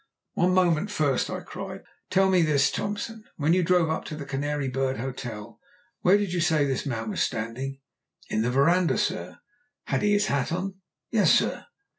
[0.33, 1.83] "One moment first," I cried.
[2.09, 5.59] "Tell me this, Thompson: when you drove up to the Canary Bird Hotel
[5.99, 7.81] where did you say this man was standing?"
[8.27, 9.37] "In the verandah, sir."
[9.83, 11.67] "Had he his hat on?" "Yes, sir."